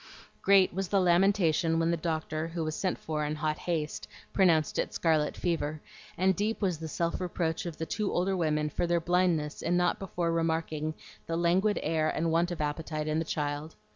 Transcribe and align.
Great 0.41 0.73
was 0.73 0.87
the 0.87 0.99
lamentation 0.99 1.77
when 1.77 1.91
the 1.91 1.95
doctor, 1.95 2.47
who 2.47 2.63
was 2.63 2.73
sent 2.75 2.97
for 2.97 3.23
in 3.23 3.35
hot 3.35 3.59
haste, 3.59 4.07
pronounced 4.33 4.79
it 4.79 4.95
scarlet 4.95 5.37
fever; 5.37 5.79
and 6.17 6.35
deep 6.35 6.59
was 6.59 6.79
the 6.79 6.87
self 6.87 7.21
reproach 7.21 7.67
of 7.67 7.77
the 7.77 7.85
two 7.85 8.11
older 8.11 8.35
women 8.35 8.67
for 8.67 8.87
their 8.87 8.99
blindness 8.99 9.61
in 9.61 9.77
not 9.77 9.99
before 9.99 10.31
remarking 10.31 10.95
the 11.27 11.37
languid 11.37 11.79
air 11.83 12.09
and 12.09 12.31
want 12.31 12.49
of 12.49 12.61
appetite 12.61 13.07
in 13.07 13.19
the 13.19 13.23
child. 13.25 13.75